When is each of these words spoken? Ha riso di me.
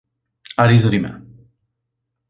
Ha 0.55 0.65
riso 0.65 0.89
di 0.89 0.97
me. 0.97 1.25